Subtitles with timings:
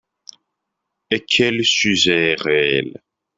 [1.11, 3.03] et que le sujet est réel.